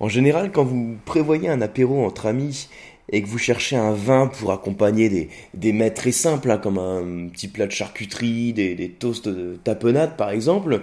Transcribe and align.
En 0.00 0.08
général, 0.08 0.50
quand 0.52 0.64
vous 0.64 0.96
prévoyez 1.04 1.48
un 1.48 1.60
apéro 1.60 2.04
entre 2.04 2.26
amis 2.26 2.68
et 3.10 3.22
que 3.22 3.28
vous 3.28 3.38
cherchez 3.38 3.76
un 3.76 3.92
vin 3.92 4.26
pour 4.26 4.50
accompagner 4.50 5.08
des, 5.08 5.28
des 5.52 5.72
mets 5.72 5.90
très 5.90 6.10
simples, 6.10 6.50
hein, 6.50 6.58
comme 6.58 6.78
un 6.78 7.28
petit 7.28 7.48
plat 7.48 7.66
de 7.66 7.70
charcuterie, 7.70 8.52
des, 8.52 8.74
des 8.74 8.88
toasts 8.88 9.28
de 9.28 9.56
tapenade 9.62 10.16
par 10.16 10.30
exemple, 10.30 10.80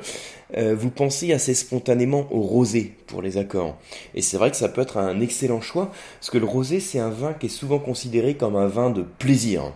euh, 0.56 0.76
vous 0.78 0.92
pensez 0.92 1.34
assez 1.34 1.54
spontanément 1.54 2.28
au 2.32 2.42
rosé 2.42 2.94
pour 3.08 3.22
les 3.22 3.38
accords. 3.38 3.78
Et 4.14 4.22
c'est 4.22 4.38
vrai 4.38 4.52
que 4.52 4.58
ça 4.58 4.70
peut 4.70 4.82
être 4.82 4.98
un 4.98 5.20
excellent 5.20 5.62
choix, 5.62 5.92
parce 6.20 6.30
que 6.30 6.38
le 6.38 6.46
rosé 6.46 6.80
c'est 6.80 7.00
un 7.00 7.10
vin 7.10 7.34
qui 7.34 7.48
est 7.48 7.50
souvent 7.50 7.80
considéré 7.80 8.36
comme 8.36 8.56
un 8.56 8.68
vin 8.68 8.92
de 8.92 9.02
plaisir. 9.02 9.74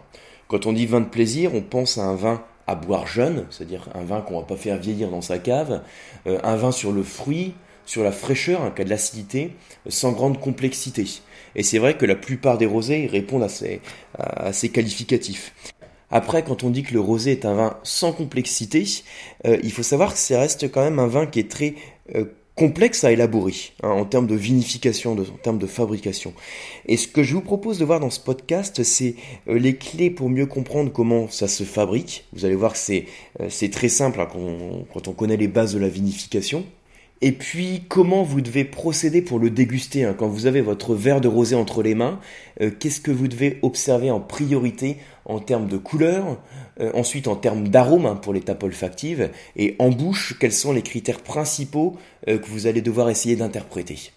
Quand 0.47 0.67
on 0.67 0.73
dit 0.73 0.85
vin 0.85 1.01
de 1.01 1.05
plaisir, 1.05 1.55
on 1.55 1.61
pense 1.61 1.97
à 1.97 2.03
un 2.03 2.15
vin 2.15 2.43
à 2.67 2.75
boire 2.75 3.07
jeune, 3.07 3.45
c'est-à-dire 3.49 3.89
un 3.95 4.03
vin 4.03 4.21
qu'on 4.21 4.39
va 4.39 4.45
pas 4.45 4.55
faire 4.55 4.77
vieillir 4.77 5.09
dans 5.09 5.21
sa 5.21 5.39
cave, 5.39 5.81
euh, 6.27 6.39
un 6.43 6.55
vin 6.55 6.71
sur 6.71 6.91
le 6.91 7.03
fruit, 7.03 7.53
sur 7.85 8.03
la 8.03 8.11
fraîcheur, 8.11 8.63
un 8.63 8.71
cas 8.71 8.83
de 8.83 8.89
l'acidité, 8.89 9.51
sans 9.87 10.11
grande 10.11 10.39
complexité. 10.39 11.05
Et 11.55 11.63
c'est 11.63 11.79
vrai 11.79 11.97
que 11.97 12.05
la 12.05 12.15
plupart 12.15 12.57
des 12.57 12.65
rosés 12.65 13.07
répondent 13.11 13.43
à 13.43 13.49
ces, 13.49 13.81
à 14.17 14.51
ces 14.53 14.69
qualificatifs. 14.69 15.53
Après, 16.11 16.43
quand 16.43 16.63
on 16.63 16.69
dit 16.69 16.83
que 16.83 16.93
le 16.93 16.99
rosé 16.99 17.31
est 17.31 17.45
un 17.45 17.55
vin 17.55 17.77
sans 17.83 18.13
complexité, 18.13 18.85
euh, 19.45 19.57
il 19.63 19.71
faut 19.71 19.83
savoir 19.83 20.13
que 20.13 20.19
ça 20.19 20.39
reste 20.39 20.71
quand 20.71 20.83
même 20.83 20.99
un 20.99 21.07
vin 21.07 21.25
qui 21.25 21.39
est 21.39 21.49
très 21.49 21.73
euh, 22.15 22.25
complexe 22.55 23.03
à 23.03 23.11
élaborer 23.11 23.53
hein, 23.83 23.89
en 23.89 24.05
termes 24.05 24.27
de 24.27 24.35
vinification, 24.35 25.13
en 25.13 25.37
termes 25.37 25.57
de 25.57 25.67
fabrication. 25.67 26.33
Et 26.85 26.95
ce 26.95 27.07
que 27.07 27.23
je 27.23 27.33
vous 27.33 27.41
propose 27.41 27.79
de 27.79 27.85
voir 27.85 27.99
dans 27.99 28.11
ce 28.11 28.19
podcast, 28.19 28.83
c'est 28.83 29.15
euh, 29.49 29.57
les 29.57 29.75
clés 29.75 30.09
pour 30.09 30.29
mieux 30.29 30.45
comprendre 30.45 30.91
comment 30.91 31.27
ça 31.27 31.47
se 31.47 31.63
fabrique. 31.63 32.25
Vous 32.33 32.45
allez 32.45 32.55
voir 32.55 32.73
que 32.73 32.79
c'est 32.79 33.07
c'est 33.49 33.69
très 33.69 33.89
simple 33.89 34.21
hein, 34.21 34.27
quand 34.93 35.07
on 35.07 35.11
connaît 35.11 35.37
les 35.37 35.49
bases 35.49 35.73
de 35.73 35.79
la 35.79 35.89
vinification. 35.89 36.65
Et 37.25 37.31
puis, 37.31 37.81
comment 37.89 38.21
vous 38.21 38.39
devez 38.39 38.63
procéder 38.63 39.23
pour 39.23 39.39
le 39.39 39.49
déguster 39.49 40.03
hein. 40.03 40.15
Quand 40.15 40.27
vous 40.27 40.45
avez 40.45 40.61
votre 40.61 40.93
verre 40.93 41.21
de 41.21 41.27
rosé 41.27 41.55
entre 41.55 41.81
les 41.81 41.95
mains, 41.95 42.19
euh, 42.61 42.69
qu'est-ce 42.69 43.01
que 43.01 43.09
vous 43.09 43.27
devez 43.27 43.57
observer 43.63 44.11
en 44.11 44.19
priorité 44.19 44.97
en 45.25 45.39
termes 45.39 45.65
de 45.65 45.77
couleur, 45.77 46.37
euh, 46.79 46.91
ensuite 46.93 47.27
en 47.27 47.35
termes 47.35 47.67
d'arôme 47.69 48.05
hein, 48.05 48.15
pour 48.15 48.31
les 48.31 48.41
tapes 48.41 48.61
olfactives, 48.61 49.31
et 49.55 49.75
en 49.79 49.89
bouche, 49.89 50.37
quels 50.39 50.51
sont 50.51 50.71
les 50.71 50.83
critères 50.83 51.19
principaux 51.19 51.97
euh, 52.27 52.37
que 52.37 52.45
vous 52.45 52.67
allez 52.67 52.83
devoir 52.83 53.09
essayer 53.09 53.35
d'interpréter? 53.35 54.11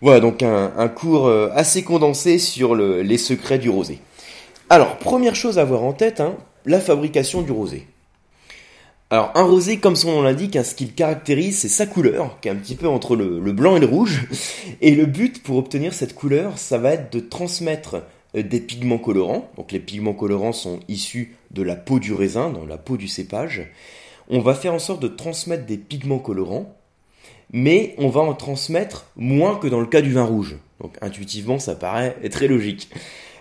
Voilà 0.00 0.20
donc 0.20 0.44
un, 0.44 0.88
cours 0.88 1.28
assez 1.28 1.82
condensé 1.82 2.38
sur 2.38 2.74
les 2.74 3.18
secrets 3.18 3.58
du 3.58 3.68
rosé. 3.68 3.98
Alors, 4.70 4.96
première 4.96 5.34
chose 5.34 5.58
à 5.58 5.62
avoir 5.62 5.82
en 5.82 5.92
tête, 5.92 6.20
hein, 6.20 6.36
la 6.64 6.80
fabrication 6.80 7.42
du 7.42 7.50
rosé. 7.50 7.86
Alors 9.12 9.32
un 9.34 9.42
rosé, 9.42 9.78
comme 9.78 9.96
son 9.96 10.12
nom 10.12 10.22
l'indique, 10.22 10.54
hein, 10.54 10.62
ce 10.62 10.76
qu'il 10.76 10.94
caractérise, 10.94 11.58
c'est 11.58 11.68
sa 11.68 11.84
couleur, 11.84 12.38
qui 12.40 12.46
est 12.46 12.52
un 12.52 12.56
petit 12.56 12.76
peu 12.76 12.86
entre 12.86 13.16
le, 13.16 13.40
blanc 13.52 13.76
et 13.76 13.80
le 13.80 13.86
rouge. 13.86 14.28
Et 14.80 14.94
le 14.94 15.04
but 15.04 15.42
pour 15.42 15.56
obtenir 15.56 15.94
cette 15.94 16.14
couleur, 16.14 16.58
ça 16.58 16.78
va 16.78 16.92
être 16.92 17.12
de 17.12 17.18
transmettre 17.18 18.04
euh, 18.36 18.44
des 18.44 18.60
pigments 18.60 18.98
colorants. 18.98 19.50
Donc 19.56 19.72
les 19.72 19.80
pigments 19.80 20.12
colorants 20.12 20.52
sont 20.52 20.78
issus 20.86 21.34
de 21.50 21.62
la 21.62 21.74
peau 21.74 21.98
du 21.98 22.12
raisin, 22.12 22.50
dans 22.50 22.64
la 22.64 22.78
peau 22.78 22.96
du 22.96 23.08
cépage. 23.08 23.68
On 24.28 24.38
va 24.38 24.54
faire 24.54 24.74
en 24.74 24.78
sorte 24.78 25.02
de 25.02 25.08
transmettre 25.08 25.66
des 25.66 25.76
pigments 25.76 26.20
colorants, 26.20 26.76
mais 27.52 27.96
on 27.98 28.10
va 28.10 28.20
en 28.20 28.34
transmettre 28.34 29.06
moins 29.16 29.56
que 29.56 29.66
dans 29.66 29.80
le 29.80 29.86
cas 29.86 30.02
du 30.02 30.12
vin 30.12 30.22
rouge. 30.22 30.54
Donc 30.80 30.94
intuitivement, 31.00 31.58
ça 31.58 31.74
paraît 31.74 32.16
très 32.30 32.46
logique. 32.46 32.88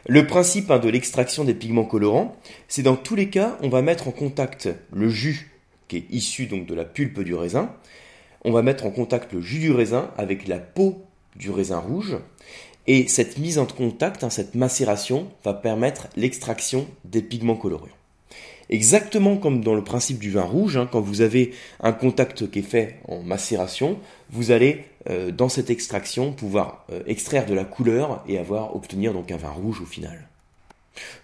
Le 0.08 0.26
principe 0.26 0.72
hein, 0.72 0.80
de 0.80 0.90
l'extraction 0.90 1.44
des 1.44 1.54
pigments 1.54 1.86
colorants, 1.86 2.36
c'est 2.68 2.82
dans 2.82 2.96
tous 2.96 3.14
les 3.14 3.30
cas, 3.30 3.56
on 3.62 3.70
va 3.70 3.84
mettre 3.84 4.08
en 4.08 4.12
contact 4.12 4.70
le 4.92 5.10
jus 5.10 5.59
qui 5.90 5.98
est 5.98 6.06
issu 6.10 6.46
donc 6.46 6.66
de 6.66 6.74
la 6.74 6.86
pulpe 6.86 7.20
du 7.20 7.36
raisin. 7.36 7.70
On 8.46 8.54
va 8.54 8.62
mettre 8.62 8.86
en 8.86 8.92
contact 8.92 9.34
le 9.34 9.42
jus 9.42 9.60
du 9.60 9.72
raisin 9.72 10.12
avec 10.18 10.48
la 10.48 10.60
peau 10.60 11.04
du 11.36 11.52
raisin 11.52 11.80
rouge. 11.80 12.16
Et 12.88 13.10
cette 13.10 13.38
mise 13.38 13.60
en 13.60 13.66
contact, 13.66 14.24
hein, 14.24 14.30
cette 14.30 14.56
macération, 14.56 15.28
va 15.44 15.54
permettre 15.54 16.08
l'extraction 16.16 16.88
des 17.04 17.22
pigments 17.22 17.58
colorés. 17.58 17.92
Exactement 18.70 19.38
comme 19.38 19.64
dans 19.64 19.74
le 19.74 19.84
principe 19.84 20.20
du 20.20 20.32
vin 20.32 20.44
rouge, 20.44 20.78
hein, 20.78 20.88
quand 20.90 21.02
vous 21.02 21.22
avez 21.22 21.52
un 21.82 21.92
contact 21.92 22.50
qui 22.52 22.60
est 22.60 22.64
fait 22.64 23.00
en 23.08 23.24
macération, 23.24 23.98
vous 24.30 24.52
allez 24.52 24.86
euh, 25.10 25.32
dans 25.32 25.50
cette 25.50 25.72
extraction 25.72 26.32
pouvoir 26.34 26.86
euh, 26.92 27.02
extraire 27.08 27.48
de 27.48 27.56
la 27.56 27.66
couleur 27.66 28.24
et 28.28 28.38
avoir 28.38 28.76
obtenir 28.76 29.12
donc 29.12 29.32
un 29.32 29.38
vin 29.38 29.50
rouge 29.50 29.82
au 29.82 29.86
final. 29.86 30.28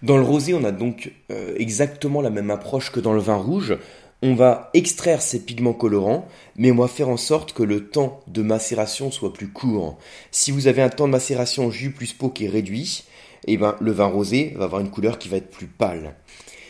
Dans 0.02 0.16
le 0.16 0.24
rosé, 0.24 0.54
on 0.54 0.64
a 0.64 0.72
donc 0.72 1.12
euh, 1.30 1.54
exactement 1.58 2.20
la 2.20 2.30
même 2.30 2.50
approche 2.50 2.90
que 2.90 3.00
dans 3.00 3.12
le 3.12 3.20
vin 3.20 3.36
rouge 3.36 3.76
on 4.22 4.34
va 4.34 4.70
extraire 4.74 5.20
ces 5.22 5.40
pigments 5.40 5.72
colorants, 5.72 6.26
mais 6.56 6.70
on 6.70 6.76
va 6.76 6.88
faire 6.88 7.08
en 7.08 7.16
sorte 7.16 7.52
que 7.52 7.62
le 7.62 7.88
temps 7.88 8.20
de 8.26 8.42
macération 8.42 9.10
soit 9.10 9.32
plus 9.32 9.48
court. 9.48 9.98
Si 10.30 10.50
vous 10.50 10.66
avez 10.68 10.82
un 10.82 10.88
temps 10.88 11.06
de 11.06 11.12
macération 11.12 11.70
jus 11.70 11.90
plus 11.90 12.12
peau 12.12 12.30
qui 12.30 12.46
est 12.46 12.50
réduit, 12.50 13.04
eh 13.46 13.56
ben, 13.56 13.76
le 13.80 13.92
vin 13.92 14.06
rosé 14.06 14.54
va 14.56 14.64
avoir 14.64 14.80
une 14.80 14.90
couleur 14.90 15.18
qui 15.18 15.28
va 15.28 15.36
être 15.36 15.50
plus 15.50 15.66
pâle. 15.66 16.14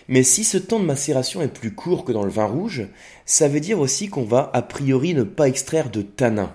Mais 0.09 0.23
si 0.23 0.45
ce 0.45 0.59
temps 0.59 0.79
de 0.79 0.85
macération 0.85 1.43
est 1.43 1.49
plus 1.49 1.75
court 1.75 2.05
que 2.05 2.13
dans 2.13 2.25
le 2.25 2.31
vin 2.31 2.47
rouge, 2.47 2.87
ça 3.25 3.49
veut 3.49 3.61
dire 3.61 3.81
aussi 3.81 4.09
qu'on 4.09 4.25
va 4.25 4.51
a 4.53 4.63
priori 4.63 5.15
ne 5.15 5.25
pas 5.25 5.49
extraire 5.49 5.91
de 5.91 6.03
tanin. 6.03 6.53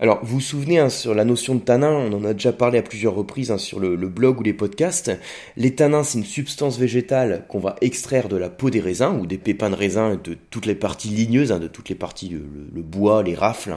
Alors, 0.00 0.20
vous 0.24 0.34
vous 0.34 0.40
souvenez 0.40 0.78
hein, 0.78 0.88
sur 0.88 1.14
la 1.14 1.24
notion 1.24 1.54
de 1.54 1.60
tanin, 1.60 1.90
on 1.90 2.12
en 2.12 2.24
a 2.24 2.32
déjà 2.32 2.52
parlé 2.52 2.78
à 2.78 2.82
plusieurs 2.82 3.14
reprises 3.14 3.50
hein, 3.50 3.58
sur 3.58 3.78
le, 3.78 3.96
blog 3.96 4.40
ou 4.40 4.42
les 4.42 4.52
podcasts. 4.52 5.12
Les 5.56 5.74
tanins, 5.74 6.02
c'est 6.02 6.18
une 6.18 6.24
substance 6.24 6.78
végétale 6.78 7.44
qu'on 7.48 7.60
va 7.60 7.76
extraire 7.80 8.28
de 8.28 8.36
la 8.36 8.50
peau 8.50 8.70
des 8.70 8.80
raisins 8.80 9.18
ou 9.20 9.26
des 9.26 9.38
pépins 9.38 9.70
de 9.70 9.76
raisin, 9.76 10.20
de 10.22 10.36
toutes 10.50 10.66
les 10.66 10.74
parties 10.74 11.08
ligneuses, 11.08 11.52
hein, 11.52 11.60
de 11.60 11.68
toutes 11.68 11.88
les 11.88 11.94
parties, 11.94 12.28
le, 12.28 12.82
bois, 12.82 13.22
les 13.22 13.34
rafles. 13.34 13.76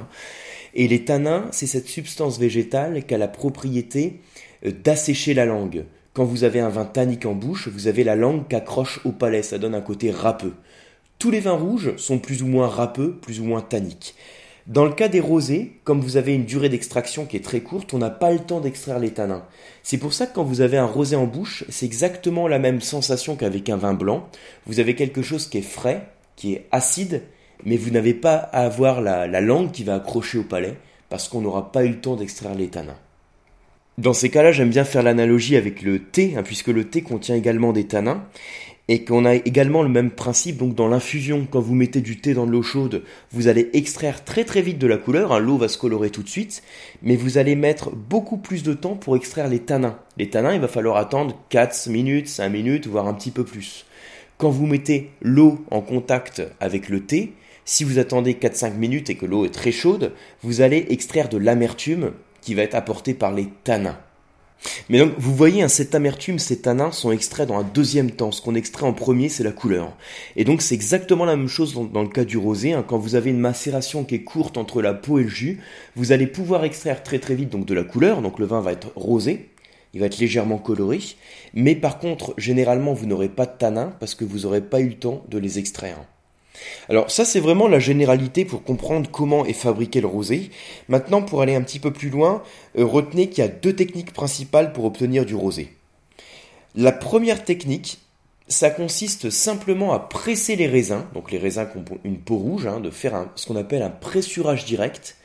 Et 0.73 0.87
les 0.87 1.05
tanins, 1.05 1.45
c'est 1.51 1.67
cette 1.67 1.87
substance 1.87 2.39
végétale 2.39 3.05
qui 3.05 3.13
a 3.13 3.17
la 3.17 3.27
propriété 3.27 4.19
euh, 4.65 4.71
d'assécher 4.71 5.33
la 5.33 5.45
langue. 5.45 5.85
Quand 6.13 6.25
vous 6.25 6.43
avez 6.43 6.59
un 6.59 6.69
vin 6.69 6.85
tannique 6.85 7.27
en 7.27 7.35
bouche, 7.35 7.67
vous 7.67 7.87
avez 7.87 8.03
la 8.03 8.15
langue 8.15 8.47
qui 8.47 8.55
accroche 8.55 8.99
au 9.05 9.11
palais, 9.11 9.43
ça 9.43 9.59
donne 9.59 9.75
un 9.75 9.81
côté 9.81 10.09
râpeux. 10.09 10.53
Tous 11.19 11.31
les 11.31 11.39
vins 11.39 11.51
rouges 11.51 11.95
sont 11.97 12.19
plus 12.19 12.43
ou 12.43 12.47
moins 12.47 12.67
râpeux, 12.67 13.15
plus 13.21 13.39
ou 13.39 13.43
moins 13.43 13.61
tanniques. 13.61 14.15
Dans 14.67 14.83
le 14.83 14.91
cas 14.91 15.07
des 15.07 15.21
rosés, 15.21 15.79
comme 15.85 16.01
vous 16.01 16.17
avez 16.17 16.35
une 16.35 16.43
durée 16.43 16.67
d'extraction 16.67 17.25
qui 17.25 17.37
est 17.37 17.43
très 17.43 17.61
courte, 17.61 17.93
on 17.93 17.99
n'a 17.99 18.09
pas 18.09 18.31
le 18.31 18.39
temps 18.39 18.59
d'extraire 18.59 18.99
les 18.99 19.11
tanins. 19.11 19.45
C'est 19.81 19.97
pour 19.97 20.11
ça 20.11 20.27
que 20.27 20.35
quand 20.35 20.43
vous 20.43 20.59
avez 20.59 20.75
un 20.75 20.85
rosé 20.85 21.15
en 21.15 21.25
bouche, 21.25 21.63
c'est 21.69 21.85
exactement 21.85 22.49
la 22.49 22.59
même 22.59 22.81
sensation 22.81 23.37
qu'avec 23.37 23.69
un 23.69 23.77
vin 23.77 23.93
blanc. 23.93 24.27
Vous 24.65 24.81
avez 24.81 24.93
quelque 24.93 25.21
chose 25.21 25.47
qui 25.47 25.59
est 25.59 25.61
frais, 25.61 26.09
qui 26.35 26.53
est 26.53 26.65
acide, 26.73 27.23
mais 27.63 27.77
vous 27.77 27.91
n'avez 27.91 28.13
pas 28.13 28.35
à 28.35 28.65
avoir 28.65 28.99
la, 28.99 29.25
la 29.25 29.39
langue 29.39 29.71
qui 29.71 29.85
va 29.85 29.95
accrocher 29.95 30.39
au 30.39 30.43
palais, 30.43 30.75
parce 31.07 31.29
qu'on 31.29 31.39
n'aura 31.39 31.71
pas 31.71 31.85
eu 31.85 31.89
le 31.89 32.01
temps 32.01 32.17
d'extraire 32.17 32.53
les 32.53 32.67
tanins. 32.67 32.99
Dans 33.97 34.13
ces 34.13 34.29
cas-là, 34.29 34.51
j'aime 34.51 34.69
bien 34.69 34.83
faire 34.83 35.01
l'analogie 35.01 35.55
avec 35.55 35.81
le 35.81 36.03
thé, 36.03 36.35
hein, 36.35 36.43
puisque 36.43 36.67
le 36.67 36.89
thé 36.89 37.03
contient 37.03 37.35
également 37.35 37.71
des 37.71 37.87
tanins 37.87 38.25
et 38.89 39.03
qu'on 39.03 39.25
a 39.25 39.35
également 39.35 39.83
le 39.83 39.89
même 39.89 40.11
principe 40.11 40.57
donc 40.57 40.75
dans 40.75 40.87
l'infusion 40.87 41.47
quand 41.49 41.59
vous 41.59 41.75
mettez 41.75 42.01
du 42.01 42.19
thé 42.19 42.33
dans 42.33 42.45
de 42.45 42.51
l'eau 42.51 42.61
chaude 42.61 43.03
vous 43.31 43.47
allez 43.47 43.69
extraire 43.73 44.23
très 44.23 44.45
très 44.45 44.61
vite 44.61 44.77
de 44.77 44.87
la 44.87 44.97
couleur 44.97 45.33
hein, 45.33 45.39
l'eau 45.39 45.57
va 45.57 45.67
se 45.67 45.77
colorer 45.77 46.09
tout 46.09 46.23
de 46.23 46.29
suite 46.29 46.63
mais 47.01 47.15
vous 47.15 47.37
allez 47.37 47.55
mettre 47.55 47.91
beaucoup 47.91 48.37
plus 48.37 48.63
de 48.63 48.73
temps 48.73 48.95
pour 48.95 49.15
extraire 49.15 49.47
les 49.49 49.59
tanins. 49.59 49.99
Les 50.17 50.29
tanins 50.29 50.53
il 50.53 50.61
va 50.61 50.67
falloir 50.67 50.97
attendre 50.97 51.37
4 51.49 51.89
minutes 51.89 52.27
5 52.27 52.49
minutes 52.49 52.87
voire 52.87 53.07
un 53.07 53.13
petit 53.13 53.31
peu 53.31 53.43
plus. 53.43 53.85
Quand 54.37 54.49
vous 54.49 54.67
mettez 54.67 55.11
l'eau 55.21 55.65
en 55.71 55.81
contact 55.81 56.41
avec 56.59 56.89
le 56.89 57.01
thé 57.01 57.33
si 57.65 57.83
vous 57.83 57.99
attendez 57.99 58.33
4-5 58.35 58.73
minutes 58.75 59.09
et 59.09 59.15
que 59.15 59.25
l'eau 59.25 59.45
est 59.45 59.53
très 59.53 59.71
chaude 59.71 60.13
vous 60.41 60.61
allez 60.61 60.85
extraire 60.89 61.27
de 61.27 61.37
l'amertume 61.37 62.11
qui 62.41 62.53
va 62.53 62.61
être 62.61 62.75
apportée 62.75 63.13
par 63.13 63.33
les 63.33 63.49
tanins 63.63 63.97
mais 64.89 64.99
donc, 64.99 65.13
vous 65.17 65.35
voyez, 65.35 65.61
hein, 65.61 65.67
cette 65.67 65.95
amertume, 65.95 66.39
ces 66.39 66.61
tanins 66.61 66.91
sont 66.91 67.11
extraits 67.11 67.47
dans 67.47 67.57
un 67.57 67.63
deuxième 67.63 68.11
temps. 68.11 68.31
Ce 68.31 68.41
qu'on 68.41 68.55
extrait 68.55 68.85
en 68.85 68.93
premier, 68.93 69.29
c'est 69.29 69.43
la 69.43 69.51
couleur. 69.51 69.95
Et 70.35 70.43
donc, 70.43 70.61
c'est 70.61 70.75
exactement 70.75 71.25
la 71.25 71.35
même 71.35 71.47
chose 71.47 71.73
dans, 71.73 72.01
le 72.01 72.09
cas 72.09 72.25
du 72.25 72.37
rosé. 72.37 72.73
Hein. 72.73 72.83
Quand 72.87 72.97
vous 72.97 73.15
avez 73.15 73.29
une 73.29 73.39
macération 73.39 74.03
qui 74.03 74.15
est 74.15 74.23
courte 74.23 74.57
entre 74.57 74.81
la 74.81 74.93
peau 74.93 75.19
et 75.19 75.23
le 75.23 75.29
jus, 75.29 75.59
vous 75.95 76.11
allez 76.11 76.27
pouvoir 76.27 76.63
extraire 76.63 77.03
très 77.03 77.19
très 77.19 77.35
vite 77.35 77.49
donc 77.49 77.65
de 77.65 77.73
la 77.73 77.83
couleur. 77.83 78.21
Donc, 78.21 78.39
le 78.39 78.45
vin 78.45 78.61
va 78.61 78.71
être 78.71 78.91
rosé. 78.95 79.49
Il 79.93 79.99
va 79.99 80.07
être 80.07 80.19
légèrement 80.19 80.57
coloré. 80.57 80.99
Mais 81.53 81.75
par 81.75 81.99
contre, 81.99 82.33
généralement, 82.37 82.93
vous 82.93 83.05
n'aurez 83.05 83.29
pas 83.29 83.45
de 83.45 83.57
tanins 83.57 83.93
parce 83.99 84.15
que 84.15 84.25
vous 84.25 84.39
n'aurez 84.39 84.61
pas 84.61 84.79
eu 84.79 84.89
le 84.89 84.95
temps 84.95 85.23
de 85.29 85.37
les 85.37 85.59
extraire. 85.59 85.97
Alors 86.89 87.11
ça 87.11 87.25
c'est 87.25 87.39
vraiment 87.39 87.67
la 87.67 87.79
généralité 87.79 88.45
pour 88.45 88.63
comprendre 88.63 89.09
comment 89.11 89.45
est 89.45 89.53
fabriqué 89.53 90.01
le 90.01 90.07
rosé. 90.07 90.49
Maintenant 90.87 91.21
pour 91.21 91.41
aller 91.41 91.55
un 91.55 91.61
petit 91.61 91.79
peu 91.79 91.91
plus 91.91 92.09
loin, 92.09 92.43
euh, 92.77 92.85
retenez 92.85 93.29
qu'il 93.29 93.43
y 93.43 93.47
a 93.47 93.49
deux 93.49 93.75
techniques 93.75 94.13
principales 94.13 94.73
pour 94.73 94.85
obtenir 94.85 95.25
du 95.25 95.35
rosé. 95.35 95.73
La 96.75 96.91
première 96.91 97.43
technique, 97.43 97.99
ça 98.47 98.69
consiste 98.69 99.29
simplement 99.29 99.93
à 99.93 99.99
presser 99.99 100.55
les 100.55 100.67
raisins, 100.67 101.03
donc 101.13 101.31
les 101.31 101.37
raisins 101.37 101.67
qui 101.71 101.77
ont 101.77 101.97
une 102.03 102.19
peau 102.19 102.37
rouge, 102.37 102.67
hein, 102.67 102.79
de 102.79 102.91
faire 102.91 103.27
ce 103.35 103.45
qu'on 103.45 103.55
appelle 103.55 103.81
un 103.81 103.89
pressurage 103.89 104.63
direct, 104.65 105.17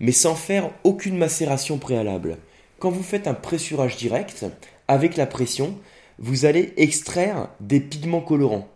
mais 0.00 0.12
sans 0.12 0.34
faire 0.34 0.70
aucune 0.84 1.18
macération 1.18 1.78
préalable. 1.78 2.38
Quand 2.78 2.90
vous 2.90 3.02
faites 3.02 3.26
un 3.26 3.34
pressurage 3.34 3.96
direct, 3.96 4.46
avec 4.88 5.16
la 5.16 5.26
pression, 5.26 5.76
vous 6.18 6.44
allez 6.44 6.72
extraire 6.76 7.48
des 7.60 7.80
pigments 7.80 8.20
colorants. 8.20 8.68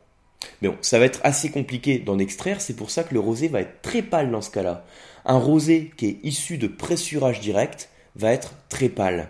Mais 0.63 0.69
bon, 0.69 0.77
ça 0.81 0.99
va 0.99 1.05
être 1.05 1.21
assez 1.23 1.51
compliqué 1.51 1.99
d'en 1.99 2.19
extraire, 2.19 2.61
c'est 2.61 2.77
pour 2.77 2.91
ça 2.91 3.05
que 3.05 3.15
le 3.15 3.21
rosé 3.21 3.49
va 3.49 3.61
être 3.61 3.83
très 3.83 4.03
pâle 4.03 4.31
dans 4.31 4.43
ce 4.43 4.51
cas-là. 4.51 4.85
Un 5.25 5.39
rosé 5.39 5.91
qui 5.97 6.07
est 6.07 6.19
issu 6.23 6.59
de 6.59 6.67
pressurage 6.67 7.41
direct 7.41 7.91
va 8.15 8.33
être 8.33 8.55
très 8.69 8.89
pâle. 8.89 9.29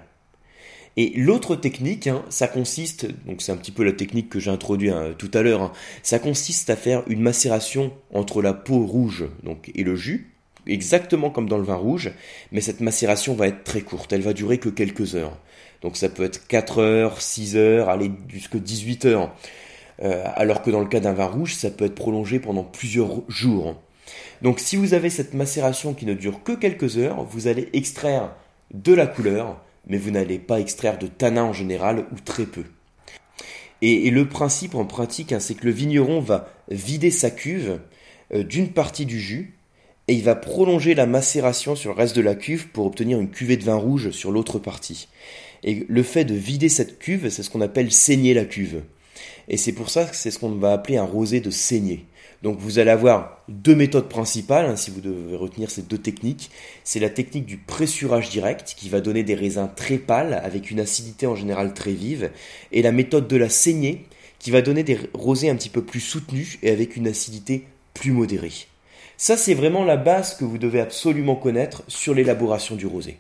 Et 0.99 1.13
l'autre 1.15 1.57
technique, 1.57 2.07
hein, 2.07 2.25
ça 2.31 2.49
consiste, 2.49 3.07
donc 3.27 3.43
c'est 3.43 3.53
un 3.53 3.57
petit 3.57 3.73
peu 3.73 3.85
la 3.85 3.93
technique 3.93 4.31
que 4.31 4.41
j'ai 4.41 4.51
introduite 4.51 4.93
hein, 4.93 5.15
tout 5.19 5.31
à 5.35 5.43
l'heure, 5.43 5.61
hein, 5.61 5.73
ça 6.03 6.19
consiste 6.19 6.71
à 6.71 6.77
faire 6.77 7.03
une 7.07 7.21
macération 7.21 7.93
entre 8.15 8.41
la 8.41 8.55
peau 8.55 8.87
rouge 8.87 9.27
et 9.75 9.83
le 9.83 9.95
jus, 9.95 10.33
exactement 10.67 11.29
comme 11.29 11.51
dans 11.51 11.59
le 11.59 11.65
vin 11.65 11.75
rouge, 11.75 12.13
mais 12.51 12.63
cette 12.63 12.81
macération 12.81 13.35
va 13.35 13.49
être 13.49 13.63
très 13.63 13.83
courte, 13.83 14.13
elle 14.15 14.23
va 14.23 14.33
durer 14.33 14.57
que 14.57 14.71
quelques 14.71 15.17
heures. 15.17 15.37
Donc 15.83 15.99
ça 15.99 16.09
peut 16.09 16.25
être 16.25 16.47
4 16.47 16.79
heures, 16.79 17.21
6 17.21 17.57
heures, 17.57 17.91
aller 17.91 18.11
jusqu'à 18.29 18.59
18 18.59 19.05
heures. 19.05 19.35
Euh, 20.03 20.25
alors 20.35 20.63
que 20.63 20.71
dans 20.71 20.81
le 20.81 20.87
cas 20.87 21.01
d'un 21.01 21.13
vin 21.13 21.27
rouge, 21.27 21.55
ça 21.55 21.71
peut 21.71 21.87
être 21.87 21.95
prolongé 21.95 22.39
pendant 22.39 22.65
plusieurs 22.65 23.23
jours. 23.29 23.77
Donc 24.43 24.61
si 24.61 24.77
vous 24.77 24.95
avez 24.95 25.11
cette 25.11 25.35
macération 25.35 25.95
qui 25.95 26.07
ne 26.07 26.15
dure 26.15 26.43
que 26.43 26.53
quelques 26.53 26.99
heures, 26.99 27.25
vous 27.25 27.47
allez 27.47 27.69
extraire 27.73 28.35
de 28.75 28.93
la 28.93 29.07
couleur, 29.07 29.61
mais 29.87 29.99
vous 29.99 30.11
n'allez 30.11 30.39
pas 30.39 30.61
extraire 30.61 30.99
de 30.99 31.07
tanin 31.07 31.45
en 31.45 31.53
général 31.53 32.07
ou 32.13 32.21
très 32.25 32.47
peu. 32.47 32.65
Et, 33.83 34.11
le 34.11 34.27
principe 34.27 34.75
en 34.75 34.87
pratique, 34.87 35.33
hein, 35.33 35.41
c'est 35.41 35.55
que 35.55 35.67
le 35.67 35.71
vigneron 35.71 36.21
va 36.21 36.49
vider 36.71 37.11
sa 37.11 37.31
cuve 37.31 37.81
euh, 38.33 38.43
d'une 38.43 38.71
partie 38.71 39.05
du 39.05 39.21
jus 39.21 39.55
et 40.09 40.15
il 40.15 40.23
va 40.23 40.35
prolonger 40.35 40.95
la 40.95 41.07
macération 41.07 41.75
sur 41.75 41.93
le 41.93 41.97
reste 41.97 42.17
de 42.17 42.23
la 42.23 42.35
cuve 42.35 42.69
pour 42.69 42.87
obtenir 42.87 43.21
une 43.21 43.31
cuvée 43.31 43.57
de 43.57 43.65
vin 43.65 43.75
rouge 43.75 44.11
sur 44.13 44.31
l'autre 44.31 44.59
partie. 44.59 45.09
Et 45.63 45.85
le 45.89 46.03
fait 46.03 46.25
de 46.25 46.35
vider 46.35 46.69
cette 46.69 46.99
cuve, 46.99 47.29
c'est 47.29 47.43
ce 47.43 47.51
qu'on 47.51 47.61
appelle 47.61 47.93
saigner 47.93 48.33
la 48.33 48.45
cuve. 48.45 48.83
Et 49.49 49.57
c'est 49.57 49.73
pour 49.73 49.91
ça 49.91 50.05
que 50.05 50.17
c'est 50.17 50.31
ce 50.31 50.39
qu'on 50.39 50.51
va 50.51 50.73
appeler 50.73 50.97
un 50.97 51.05
rosé 51.05 51.41
de 51.41 51.51
saignée. 51.51 52.07
Donc 52.43 52.59
vous 52.59 52.79
allez 52.79 52.91
avoir 52.91 53.43
deux 53.49 53.75
méthodes 53.75 54.09
principales, 54.09 54.67
hein, 54.67 54.77
si 54.77 54.91
vous 54.91 55.01
devez 55.01 55.37
retenir 55.37 55.71
ces 55.71 55.83
deux 55.83 55.99
techniques. 55.99 56.51
C'est 56.85 57.01
la 57.01 57.11
technique 57.11 57.47
du 57.47 57.57
pressurage 57.57 58.31
direct, 58.31 58.75
qui 58.77 58.89
va 58.89 59.01
donner 59.01 59.23
des 59.23 59.35
raisins 59.35 59.71
très 59.75 59.99
pâles, 59.99 60.41
avec 60.45 60.71
une 60.71 60.81
acidité 60.81 61.27
en 61.27 61.35
général 61.35 61.75
très 61.75 61.93
vive, 61.93 62.31
et 62.73 62.83
la 62.83 62.93
méthode 62.93 63.29
de 63.29 63.37
la 63.37 63.49
saignée, 63.49 64.05
qui 64.39 64.51
va 64.51 64.63
donner 64.63 64.83
des 64.83 64.99
rosés 65.15 65.49
un 65.49 65.57
petit 65.57 65.71
peu 65.71 65.83
plus 65.83 66.01
soutenus 66.01 66.59
et 66.63 66.71
avec 66.71 66.97
une 66.97 67.09
acidité 67.09 67.65
plus 67.95 68.13
modérée. 68.13 68.53
Ça, 69.17 69.37
c'est 69.37 69.55
vraiment 69.55 69.85
la 69.85 69.97
base 69.97 70.37
que 70.37 70.45
vous 70.45 70.59
devez 70.59 70.81
absolument 70.81 71.37
connaître 71.37 71.83
sur 71.89 72.15
l'élaboration 72.15 72.77
du 72.77 72.87
rosé. 72.87 73.17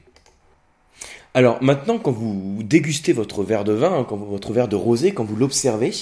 Alors 1.37 1.63
maintenant, 1.63 1.99
quand 1.99 2.13
vous 2.13 2.63
dégustez 2.63 3.13
votre 3.13 3.43
verre 3.43 3.65
de 3.65 3.75
vin, 3.75 3.93
hein, 3.93 4.07
quand 4.09 4.17
votre 4.17 4.55
verre 4.55 4.69
de 4.69 4.75
rosé, 4.75 5.13
quand 5.13 5.23
vous 5.23 5.37
l'observez, 5.37 5.93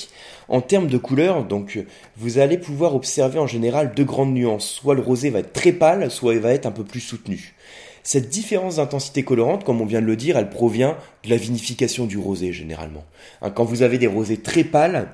en 0.46 0.60
termes 0.60 0.86
de 0.86 0.96
couleur, 0.96 1.42
donc 1.42 1.84
vous 2.16 2.38
allez 2.38 2.56
pouvoir 2.56 2.94
observer 2.94 3.40
en 3.40 3.48
général 3.48 3.94
deux 3.96 4.04
grandes 4.04 4.32
nuances. 4.32 4.69
Soit 4.69 4.94
le 4.94 5.00
rosé 5.00 5.31
va 5.31 5.40
être 5.40 5.52
très 5.52 5.72
pâle, 5.72 6.08
soit 6.12 6.34
il 6.34 6.38
va 6.38 6.52
être 6.52 6.66
un 6.66 6.70
peu 6.70 6.84
plus 6.84 7.00
soutenu. 7.00 7.56
Cette 8.04 8.28
différence 8.28 8.76
d'intensité 8.76 9.25
colorante, 9.25 9.64
comme 9.64 9.81
on 9.81 9.86
vient 9.86 10.00
de 10.00 10.06
le 10.06 10.14
dire, 10.14 10.36
elle 10.38 10.50
provient 10.50 10.96
de 11.25 11.31
la 11.31 11.36
vinification 11.36 12.06
du 12.06 12.16
rosé 12.16 12.52
généralement. 12.52 13.02
Hein, 13.42 13.50
quand 13.50 13.64
vous 13.64 13.82
avez 13.82 13.98
des 13.98 14.06
rosés 14.06 14.36
très 14.36 14.62
pâles, 14.62 15.08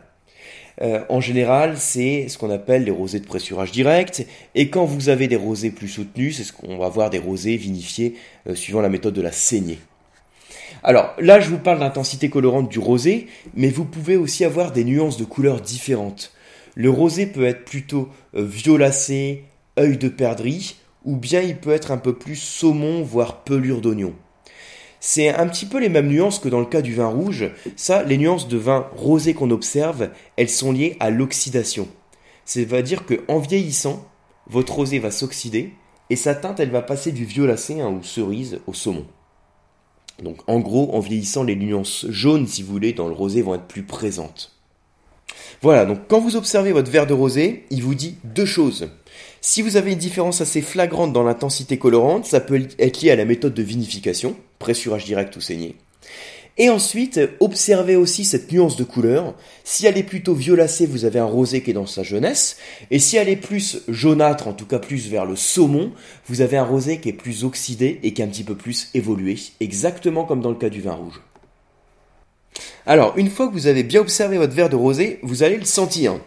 euh, 0.82 1.02
en 1.08 1.22
général, 1.22 1.78
c'est 1.78 2.28
ce 2.28 2.36
qu'on 2.36 2.50
appelle 2.50 2.84
les 2.84 2.90
rosés 2.90 3.20
de 3.20 3.26
pressurage 3.26 3.72
direct. 3.72 4.26
Et 4.54 4.68
quand 4.68 4.84
vous 4.84 5.08
avez 5.08 5.28
des 5.28 5.36
rosés 5.36 5.70
plus 5.70 5.88
soutenus, 5.88 6.36
c'est 6.36 6.44
ce 6.44 6.52
qu'on 6.52 6.76
va 6.76 6.90
voir 6.90 7.08
des 7.08 7.18
rosés 7.18 7.56
vinifiés 7.56 8.16
euh, 8.46 8.54
suivant 8.54 8.82
la 8.82 8.90
méthode 8.90 9.14
de 9.14 9.22
la 9.22 9.32
saignée. 9.32 9.78
Alors 10.82 11.14
là, 11.18 11.40
je 11.40 11.50
vous 11.50 11.58
parle 11.58 11.80
d'intensité 11.80 12.30
colorante 12.30 12.68
du 12.68 12.78
rosé, 12.78 13.26
mais 13.54 13.68
vous 13.68 13.84
pouvez 13.84 14.16
aussi 14.16 14.44
avoir 14.44 14.72
des 14.72 14.84
nuances 14.84 15.18
de 15.18 15.24
couleurs 15.24 15.60
différentes. 15.60 16.32
Le 16.74 16.88
rosé 16.88 17.26
peut 17.26 17.44
être 17.44 17.64
plutôt 17.64 18.08
euh, 18.34 18.44
violacé, 18.44 19.44
œil 19.78 19.98
de 19.98 20.08
perdrix, 20.08 20.76
ou 21.04 21.16
bien 21.16 21.40
il 21.40 21.56
peut 21.56 21.72
être 21.72 21.90
un 21.90 21.98
peu 21.98 22.14
plus 22.14 22.36
saumon, 22.36 23.02
voire 23.02 23.42
pelure 23.42 23.80
d'oignon. 23.80 24.14
C'est 25.00 25.34
un 25.34 25.46
petit 25.48 25.66
peu 25.66 25.80
les 25.80 25.88
mêmes 25.88 26.08
nuances 26.08 26.38
que 26.38 26.48
dans 26.48 26.60
le 26.60 26.66
cas 26.66 26.82
du 26.82 26.94
vin 26.94 27.08
rouge. 27.08 27.50
Ça, 27.74 28.02
les 28.02 28.18
nuances 28.18 28.48
de 28.48 28.58
vin 28.58 28.86
rosé 28.94 29.32
qu'on 29.32 29.50
observe, 29.50 30.10
elles 30.36 30.50
sont 30.50 30.72
liées 30.72 30.96
à 31.00 31.10
l'oxydation. 31.10 31.88
C'est-à-dire 32.44 33.04
qu'en 33.06 33.38
vieillissant, 33.38 34.06
votre 34.46 34.74
rosé 34.74 34.98
va 34.98 35.10
s'oxyder 35.10 35.72
et 36.10 36.16
sa 36.16 36.34
teinte, 36.34 36.60
elle 36.60 36.70
va 36.70 36.82
passer 36.82 37.12
du 37.12 37.24
violacé 37.24 37.80
hein, 37.80 37.88
ou 37.88 38.02
cerise 38.02 38.60
au 38.66 38.74
saumon. 38.74 39.06
Donc 40.22 40.38
en 40.46 40.60
gros, 40.60 40.94
en 40.94 41.00
vieillissant, 41.00 41.42
les 41.42 41.56
nuances 41.56 42.06
jaunes, 42.08 42.46
si 42.46 42.62
vous 42.62 42.72
voulez, 42.72 42.92
dans 42.92 43.08
le 43.08 43.14
rosé 43.14 43.42
vont 43.42 43.54
être 43.54 43.66
plus 43.66 43.82
présentes. 43.82 44.52
Voilà, 45.62 45.84
donc 45.84 46.00
quand 46.08 46.20
vous 46.20 46.36
observez 46.36 46.72
votre 46.72 46.90
verre 46.90 47.06
de 47.06 47.12
rosé, 47.12 47.64
il 47.70 47.82
vous 47.82 47.94
dit 47.94 48.16
deux 48.24 48.46
choses. 48.46 48.88
Si 49.42 49.62
vous 49.62 49.76
avez 49.76 49.92
une 49.92 49.98
différence 49.98 50.40
assez 50.40 50.62
flagrante 50.62 51.12
dans 51.12 51.22
l'intensité 51.22 51.78
colorante, 51.78 52.24
ça 52.24 52.40
peut 52.40 52.66
être 52.78 53.02
lié 53.02 53.10
à 53.10 53.16
la 53.16 53.24
méthode 53.24 53.54
de 53.54 53.62
vinification, 53.62 54.36
pressurage 54.58 55.04
direct 55.04 55.36
ou 55.36 55.40
saigné. 55.40 55.76
Et 56.62 56.68
ensuite, 56.68 57.18
observez 57.40 57.96
aussi 57.96 58.22
cette 58.22 58.52
nuance 58.52 58.76
de 58.76 58.84
couleur. 58.84 59.34
Si 59.64 59.86
elle 59.86 59.96
est 59.96 60.02
plutôt 60.02 60.34
violacée, 60.34 60.84
vous 60.84 61.06
avez 61.06 61.18
un 61.18 61.24
rosé 61.24 61.62
qui 61.62 61.70
est 61.70 61.72
dans 61.72 61.86
sa 61.86 62.02
jeunesse. 62.02 62.58
Et 62.90 62.98
si 62.98 63.16
elle 63.16 63.30
est 63.30 63.36
plus 63.36 63.80
jaunâtre, 63.88 64.46
en 64.46 64.52
tout 64.52 64.66
cas 64.66 64.78
plus 64.78 65.08
vers 65.08 65.24
le 65.24 65.36
saumon, 65.36 65.90
vous 66.26 66.42
avez 66.42 66.58
un 66.58 66.64
rosé 66.64 67.00
qui 67.00 67.08
est 67.08 67.14
plus 67.14 67.44
oxydé 67.44 67.98
et 68.02 68.12
qui 68.12 68.20
est 68.20 68.26
un 68.26 68.28
petit 68.28 68.44
peu 68.44 68.56
plus 68.56 68.90
évolué, 68.92 69.38
exactement 69.60 70.24
comme 70.24 70.42
dans 70.42 70.50
le 70.50 70.56
cas 70.56 70.68
du 70.68 70.82
vin 70.82 70.92
rouge. 70.92 71.22
Alors, 72.84 73.16
une 73.16 73.30
fois 73.30 73.48
que 73.48 73.54
vous 73.54 73.66
avez 73.66 73.82
bien 73.82 74.02
observé 74.02 74.36
votre 74.36 74.52
verre 74.52 74.68
de 74.68 74.76
rosé, 74.76 75.18
vous 75.22 75.42
allez 75.42 75.56
le 75.56 75.64
sentir. 75.64 76.20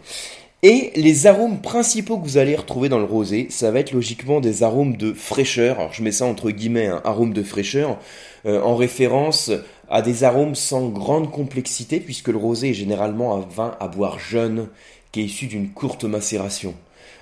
Et 0.66 0.92
les 0.96 1.26
arômes 1.26 1.60
principaux 1.60 2.16
que 2.16 2.24
vous 2.24 2.38
allez 2.38 2.56
retrouver 2.56 2.88
dans 2.88 2.98
le 2.98 3.04
rosé, 3.04 3.48
ça 3.50 3.70
va 3.70 3.80
être 3.80 3.92
logiquement 3.92 4.40
des 4.40 4.62
arômes 4.62 4.96
de 4.96 5.12
fraîcheur. 5.12 5.78
Alors 5.78 5.92
je 5.92 6.02
mets 6.02 6.10
ça 6.10 6.24
entre 6.24 6.50
guillemets, 6.50 6.86
un 6.86 7.02
arôme 7.04 7.34
de 7.34 7.42
fraîcheur, 7.42 7.98
euh, 8.46 8.62
en 8.62 8.74
référence 8.74 9.50
à 9.90 10.00
des 10.00 10.24
arômes 10.24 10.54
sans 10.54 10.88
grande 10.88 11.30
complexité, 11.30 12.00
puisque 12.00 12.28
le 12.28 12.38
rosé 12.38 12.70
est 12.70 12.72
généralement 12.72 13.36
un 13.36 13.40
vin 13.40 13.76
à 13.78 13.88
boire 13.88 14.18
jeune, 14.18 14.68
qui 15.12 15.20
est 15.20 15.24
issu 15.24 15.48
d'une 15.48 15.68
courte 15.68 16.04
macération. 16.04 16.74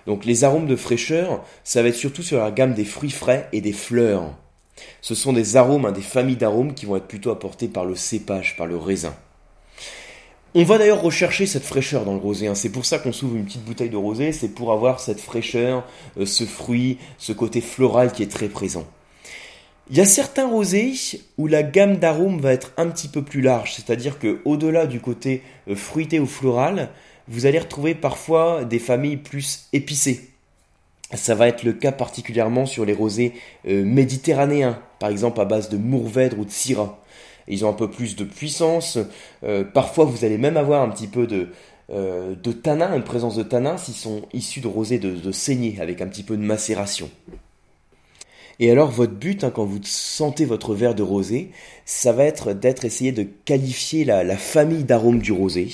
Donc 0.06 0.24
les 0.24 0.44
arômes 0.44 0.68
de 0.68 0.76
fraîcheur, 0.76 1.44
ça 1.64 1.82
va 1.82 1.88
être 1.88 1.96
surtout 1.96 2.22
sur 2.22 2.38
la 2.38 2.52
gamme 2.52 2.74
des 2.74 2.84
fruits 2.84 3.10
frais 3.10 3.48
et 3.52 3.60
des 3.60 3.72
fleurs. 3.72 4.36
Ce 5.00 5.16
sont 5.16 5.32
des 5.32 5.56
arômes, 5.56 5.84
hein, 5.84 5.90
des 5.90 6.00
familles 6.00 6.36
d'arômes 6.36 6.74
qui 6.74 6.86
vont 6.86 6.94
être 6.94 7.08
plutôt 7.08 7.32
apportés 7.32 7.66
par 7.66 7.86
le 7.86 7.96
cépage, 7.96 8.56
par 8.56 8.66
le 8.66 8.76
raisin. 8.76 9.16
On 10.54 10.64
va 10.64 10.76
d'ailleurs 10.76 11.00
rechercher 11.00 11.46
cette 11.46 11.64
fraîcheur 11.64 12.04
dans 12.04 12.12
le 12.12 12.20
rosé. 12.20 12.46
Hein. 12.46 12.54
C'est 12.54 12.69
pour 12.69 12.84
ça 12.84 12.99
qu'on 12.99 13.12
s'ouvre 13.12 13.37
une 13.37 13.46
petite 13.46 13.64
bouteille 13.64 13.88
de 13.88 13.96
rosé, 13.96 14.32
c'est 14.32 14.50
pour 14.50 14.72
avoir 14.72 15.00
cette 15.00 15.20
fraîcheur, 15.20 15.82
euh, 16.19 16.26
ce 16.26 16.44
fruit, 16.44 16.99
ce 17.16 17.32
côté 17.32 17.62
floral 17.62 18.12
qui 18.12 18.22
est 18.22 18.31
très 18.31 18.49
présent. 18.49 18.84
Il 19.90 19.96
y 19.96 20.02
a 20.02 20.04
certains 20.04 20.46
rosés 20.46 20.93
où 21.38 21.46
la 21.46 21.62
gamme 21.62 21.96
d'arômes 21.96 22.38
va 22.38 22.53
être 22.53 22.72
un 22.76 22.88
petit 22.88 23.08
peu 23.08 23.22
plus 23.22 23.41
large, 23.41 23.72
c'est-à-dire 23.72 24.19
que 24.19 24.43
au-delà 24.44 24.86
du 24.86 25.00
côté 25.00 25.43
euh, 25.69 25.74
fruité 25.74 26.20
ou 26.20 26.26
floral, 26.26 26.91
vous 27.29 27.46
allez 27.46 27.58
retrouver 27.58 27.94
parfois 27.94 28.67
des 28.67 28.79
familles 28.79 29.17
plus 29.17 29.69
épicées. 29.72 30.32
Ça 31.15 31.34
va 31.34 31.48
être 31.48 31.62
le 31.62 31.72
cas 31.72 31.93
particulièrement 31.93 32.67
sur 32.67 32.84
les 32.84 32.93
rosés 32.93 33.32
euh, 33.67 33.84
méditerranéens, 33.86 34.79
par 34.98 35.08
exemple 35.08 35.41
à 35.41 35.46
base 35.46 35.70
de 35.70 35.79
mourvèdre 35.79 36.38
ou 36.38 36.44
de 36.44 36.50
syrah. 36.50 37.03
Ils 37.49 37.65
ont 37.65 37.70
un 37.70 37.75
peu 37.75 37.91
plus 37.91 38.17
de 38.17 38.25
puissance. 38.25 38.99
Euh, 39.44 39.65
parfois, 39.65 40.05
vous 40.05 40.25
allez 40.25 40.39
même 40.39 40.56
avoir 40.56 40.82
un 40.82 40.89
petit 40.91 41.08
peu 41.08 41.27
de, 41.27 41.49
de 41.91 42.53
tanin, 42.53 42.94
une 42.94 43.05
présence 43.05 43.37
de 43.37 43.43
tanin 43.43 43.77
s'ils 43.77 43.94
sont 43.94 44.22
issus 44.32 44.61
de 44.61 44.69
rosés 44.69 44.99
de, 44.99 45.11
de 45.11 45.32
saignée, 45.32 45.79
avec 45.81 46.01
un 46.01 46.06
petit 46.08 46.22
peu 46.22 46.37
de 46.37 46.43
macération. 46.43 47.11
Et 48.62 48.70
alors 48.70 48.92
votre 48.92 49.14
but, 49.14 49.42
hein, 49.42 49.50
quand 49.50 49.64
vous 49.64 49.81
sentez 49.82 50.44
votre 50.44 50.72
verre 50.72 50.94
de 50.94 51.02
rosé, 51.02 51.50
ça 51.84 52.12
va 52.12 52.22
être 52.22 52.52
d'être 52.52 52.84
essayé 52.84 53.10
de 53.10 53.24
qualifier 53.24 54.04
la, 54.04 54.36
famille 54.36 54.84
d'arômes 54.84 55.19
du 55.19 55.32
rosé. 55.32 55.69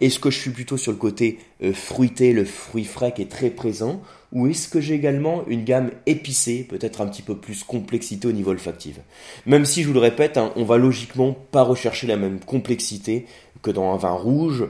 Est-ce 0.00 0.18
que 0.18 0.30
je 0.30 0.38
suis 0.38 0.50
plutôt 0.50 0.78
sur 0.78 0.90
le 0.90 0.96
côté 0.96 1.38
euh, 1.62 1.74
fruité, 1.74 2.32
le 2.32 2.46
fruit 2.46 2.86
frais 2.86 3.12
qui 3.12 3.20
est 3.20 3.30
très 3.30 3.50
présent, 3.50 4.00
ou 4.32 4.46
est-ce 4.46 4.68
que 4.68 4.80
j'ai 4.80 4.94
également 4.94 5.44
une 5.48 5.64
gamme 5.64 5.90
épicée, 6.06 6.64
peut-être 6.66 7.02
un 7.02 7.08
petit 7.08 7.20
peu 7.20 7.36
plus 7.36 7.62
complexité 7.62 8.26
au 8.26 8.32
niveau 8.32 8.52
olfactif? 8.52 9.00
Même 9.44 9.66
si, 9.66 9.82
je 9.82 9.88
vous 9.88 9.94
le 9.94 10.00
répète, 10.00 10.38
hein, 10.38 10.50
on 10.56 10.64
va 10.64 10.78
logiquement 10.78 11.34
pas 11.34 11.62
rechercher 11.62 12.06
la 12.06 12.16
même 12.16 12.40
complexité 12.40 13.26
que 13.60 13.70
dans 13.70 13.92
un 13.92 13.98
vin 13.98 14.12
rouge, 14.12 14.64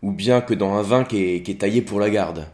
ou 0.00 0.12
bien 0.12 0.40
que 0.40 0.54
dans 0.54 0.72
un 0.72 0.82
vin 0.82 1.04
qui 1.04 1.18
est 1.18 1.60
taillé 1.60 1.82
pour 1.82 2.00
la 2.00 2.08
garde. 2.08 2.46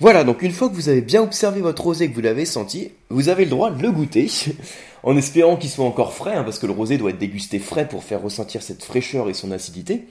Voilà, 0.00 0.24
donc 0.24 0.40
une 0.40 0.50
fois 0.50 0.70
que 0.70 0.74
vous 0.74 0.88
avez 0.88 1.02
bien 1.02 1.20
observé 1.20 1.60
votre 1.60 1.82
rosé, 1.82 2.08
que 2.08 2.14
vous 2.14 2.22
l'avez 2.22 2.46
senti, 2.46 2.92
vous 3.10 3.28
avez 3.28 3.44
le 3.44 3.50
droit 3.50 3.70
de 3.70 3.82
le 3.82 3.92
goûter, 3.92 4.30
en 5.02 5.14
espérant 5.14 5.56
qu'il 5.56 5.68
soit 5.68 5.84
encore 5.84 6.14
frais, 6.14 6.34
hein, 6.34 6.42
parce 6.42 6.58
que 6.58 6.64
le 6.64 6.72
rosé 6.72 6.96
doit 6.96 7.10
être 7.10 7.18
dégusté 7.18 7.58
frais 7.58 7.86
pour 7.86 8.02
faire 8.02 8.22
ressentir 8.22 8.62
cette 8.62 8.82
fraîcheur 8.82 9.28
et 9.28 9.34
son 9.34 9.50
acidité. 9.50 10.06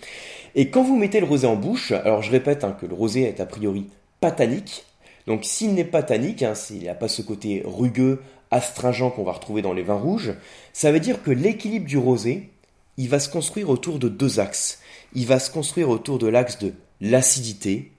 Et 0.54 0.70
quand 0.70 0.84
vous 0.84 0.96
mettez 0.96 1.20
le 1.20 1.26
rosé 1.26 1.48
en 1.48 1.56
bouche, 1.56 1.92
alors 1.92 2.22
je 2.22 2.30
répète 2.30 2.64
hein, 2.64 2.78
que 2.80 2.86
le 2.86 2.94
rosé 2.94 3.24
est 3.24 3.40
a 3.40 3.48
priori 3.48 3.88
pas 4.20 4.30
tannique, 4.30 4.86
donc 5.26 5.44
s'il 5.44 5.74
n'est 5.74 5.84
pas 5.84 6.04
tannique, 6.04 6.44
hein, 6.44 6.54
s'il 6.54 6.84
n'a 6.84 6.94
pas 6.94 7.08
ce 7.08 7.24
côté 7.24 7.64
rugueux, 7.66 8.22
astringent 8.52 9.12
qu'on 9.16 9.24
va 9.24 9.32
retrouver 9.32 9.64
dans 9.64 9.74
les 9.74 9.84
vins 9.84 9.96
rouges, 9.96 10.34
ça 10.72 10.92
veut 10.92 11.00
dire 11.00 11.24
que 11.24 11.32
l'équilibre 11.32 11.88
du 11.88 11.98
rosé, 11.98 12.52
il 12.98 13.10
va 13.10 13.20
se 13.20 13.30
construire 13.30 13.72
autour 13.72 13.98
de 13.98 14.08
deux 14.08 14.40
axes. 14.40 14.82
Il 15.16 15.26
va 15.26 15.40
se 15.40 15.50
construire 15.50 15.90
autour 15.90 16.20
de 16.20 16.28
l'axe 16.28 16.60
de 16.60 16.74
l'acidité 17.02 17.92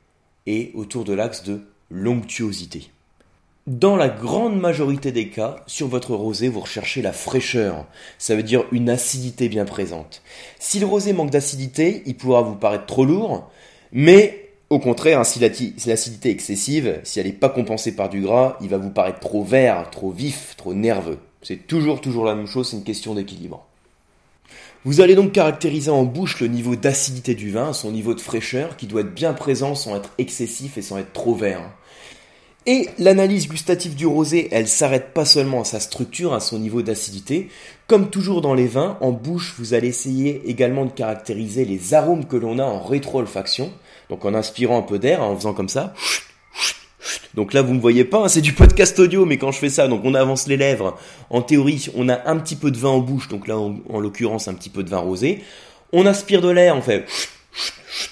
et 0.47 0.71
autour 0.75 1.03
de 1.05 1.15
l'axe 1.15 1.43
de 1.43 1.63
l'onctuosité. 1.91 2.91
Dans 3.67 3.95
la 3.95 4.09
grande 4.09 4.59
majorité 4.59 5.13
des 5.13 5.29
cas, 5.29 5.57
sur 5.67 5.87
votre 5.87 6.15
rosé, 6.15 6.49
vous 6.49 6.61
recherchez 6.61 7.03
la 7.03 7.13
fraîcheur. 7.13 7.87
Ça 8.19 8.35
veut 8.35 8.43
dire 8.43 8.65
une 8.73 8.89
acidité 8.89 9.49
bien 9.49 9.65
présente. 9.65 10.23
Si 10.59 10.81
le 10.81 10.87
rosé 10.87 11.13
manque 11.13 11.31
d'acidité, 11.31 12.03
il 12.07 12.17
pourra 12.17 12.43
vous 12.43 12.57
paraître 12.57 12.87
trop 12.87 13.05
lourd, 13.05 13.51
mais 13.93 14.51
au 14.71 14.79
contraire, 14.79 15.21
hein, 15.21 15.25
si 15.25 15.41
l'acidité 15.41 16.31
est 16.31 16.33
excessive, 16.33 17.01
si 17.05 17.21
elle 17.21 17.27
n'est 17.27 17.33
pas 17.33 17.49
compensée 17.49 17.95
par 17.95 18.09
du 18.09 18.21
gras, 18.23 18.57
il 18.61 18.69
va 18.69 18.79
vous 18.79 18.91
paraître 18.91 19.21
trop 19.21 19.45
vert, 19.45 19.91
trop 19.91 20.11
vif, 20.11 20.55
trop 20.57 20.75
nerveux. 20.75 21.19
C'est 21.43 21.67
toujours, 21.67 22.01
toujours 22.01 22.25
la 22.25 22.35
même 22.35 22.47
chose, 22.47 22.71
c'est 22.71 22.77
une 22.77 22.85
question 22.85 23.15
d'équilibre. 23.15 23.67
Vous 24.87 25.03
allez 25.03 25.15
donc 25.15 25.33
caractériser 25.33 25.91
en 25.91 26.05
bouche 26.05 26.41
le 26.41 26.47
niveau 26.47 26.75
d'acidité 26.75 27.35
du 27.35 27.51
vin, 27.51 27.75
son 27.75 27.91
niveau 27.91 28.15
de 28.15 28.21
fraîcheur, 28.21 28.79
qui 28.79 28.87
doit 28.87 29.03
être 29.03 29.15
bien 29.15 29.35
présent 29.35 29.75
sans 29.75 29.95
être 29.95 30.09
excessif 30.17 30.79
et 30.79 30.83
sans 30.83 30.97
être 30.97 31.13
trop 31.13 31.35
vert. 31.35 31.61
Et 32.65 32.89
l'analyse 32.99 33.47
gustative 33.47 33.95
du 33.95 34.07
rosé, 34.07 34.49
elle 34.53 34.69
s'arrête 34.69 35.13
pas 35.13 35.27
seulement 35.27 35.61
à 35.61 35.65
sa 35.65 35.81
structure, 35.81 36.33
à 36.33 36.41
son 36.41 36.59
niveau 36.59 36.81
d'acidité. 36.81 37.51
Comme 37.89 38.09
toujours 38.09 38.41
dans 38.41 38.55
les 38.55 38.67
vins, 38.67 38.97
en 39.03 39.13
bouche, 39.13 39.55
vous 39.59 39.75
allez 39.75 39.89
essayer 39.89 40.49
également 40.49 40.87
de 40.87 40.91
caractériser 40.91 41.67
les 41.67 41.93
arômes 41.93 42.25
que 42.25 42.37
l'on 42.37 42.59
a 42.59 42.65
en 42.65 42.81
rétro-olfaction. 42.81 43.71
Donc 44.09 44.25
en 44.25 44.33
inspirant 44.33 44.79
un 44.79 44.83
peu 44.83 44.99
d'air, 44.99 45.23
en 45.23 45.37
faisant 45.37 45.53
comme 45.53 45.69
ça. 45.69 45.93
Donc 47.35 47.53
là, 47.53 47.63
vous 47.63 47.75
ne 47.75 47.81
voyez 47.81 48.05
pas, 48.05 48.25
hein, 48.25 48.29
c'est 48.29 48.41
du 48.41 48.53
podcast 48.53 48.99
audio, 48.99 49.25
mais 49.25 49.39
quand 49.39 49.53
je 49.53 49.59
fais 49.59 49.71
ça, 49.71 49.89
donc 49.89 50.03
on 50.05 50.15
avance 50.15 50.47
les 50.49 50.57
lèvres. 50.57 50.99
En 51.31 51.43
théorie, 51.43 51.87
on 51.97 52.09
a 52.09 52.29
un 52.29 52.37
petit 52.39 52.57
peu 52.57 52.71
de 52.71 52.77
vin 52.77 52.89
en 52.89 52.99
bouche, 52.99 53.29
donc 53.29 53.47
là, 53.47 53.59
en, 53.59 53.77
en 53.89 54.01
l'occurrence, 54.01 54.49
un 54.49 54.55
petit 54.55 54.71
peu 54.71 54.83
de 54.83 54.91
vin 54.91 54.99
rosé. 54.99 55.43
On 55.93 56.07
aspire 56.07 56.41
de 56.41 56.51
l'air, 56.51 56.77
on 56.77 56.83
fait... 56.83 57.07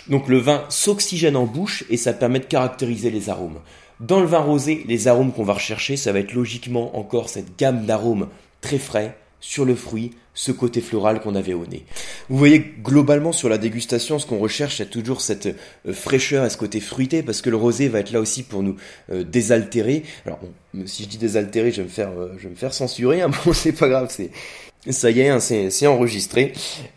Donc 0.08 0.28
le 0.28 0.38
vin 0.38 0.64
s'oxygène 0.68 1.36
en 1.36 1.44
bouche 1.44 1.84
et 1.90 1.96
ça 1.96 2.12
permet 2.12 2.40
de 2.40 2.44
caractériser 2.44 3.10
les 3.10 3.30
arômes. 3.30 3.58
Dans 4.00 4.20
le 4.20 4.26
vin 4.26 4.40
rosé, 4.40 4.84
les 4.86 5.08
arômes 5.08 5.32
qu'on 5.32 5.44
va 5.44 5.54
rechercher, 5.54 5.96
ça 5.96 6.12
va 6.12 6.18
être 6.20 6.34
logiquement 6.34 6.96
encore 6.98 7.28
cette 7.28 7.58
gamme 7.58 7.84
d'arômes 7.84 8.28
très 8.60 8.78
frais 8.78 9.16
sur 9.40 9.64
le 9.64 9.74
fruit, 9.74 10.12
ce 10.34 10.52
côté 10.52 10.80
floral 10.80 11.20
qu'on 11.20 11.34
avait 11.34 11.54
au 11.54 11.66
nez. 11.66 11.84
Vous 12.28 12.38
voyez, 12.38 12.60
globalement, 12.82 13.32
sur 13.32 13.48
la 13.48 13.58
dégustation, 13.58 14.18
ce 14.18 14.26
qu'on 14.26 14.38
recherche, 14.38 14.78
c'est 14.78 14.90
toujours 14.90 15.20
cette 15.20 15.46
euh, 15.46 15.92
fraîcheur 15.92 16.44
et 16.44 16.50
ce 16.50 16.56
côté 16.56 16.80
fruité, 16.80 17.22
parce 17.22 17.42
que 17.42 17.50
le 17.50 17.56
rosé 17.56 17.88
va 17.88 18.00
être 18.00 18.12
là 18.12 18.20
aussi 18.20 18.42
pour 18.42 18.62
nous 18.62 18.76
euh, 19.10 19.24
désaltérer. 19.24 20.04
Alors, 20.26 20.38
bon, 20.38 20.86
si 20.86 21.04
je 21.04 21.08
dis 21.08 21.18
désaltérer, 21.18 21.72
je 21.72 21.78
vais 21.78 21.88
me 21.88 21.92
faire, 21.92 22.10
euh, 22.10 22.34
je 22.38 22.44
vais 22.44 22.50
me 22.50 22.56
faire 22.56 22.72
censurer, 22.72 23.22
hein, 23.22 23.30
bon, 23.44 23.52
c'est 23.52 23.72
pas 23.72 23.88
grave, 23.88 24.08
c'est, 24.10 24.30
ça 24.86 25.10
y 25.10 25.20
est, 25.20 25.28
hein, 25.28 25.40
c'est 25.40 25.86
enregistré. 25.86 26.52